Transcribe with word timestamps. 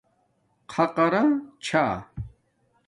خَقارا 0.73 1.23
چھݳ 1.65 1.83